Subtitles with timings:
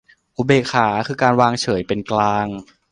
[0.37, 2.47] อุเบกขาคือการวางเฉยเป็นกลาง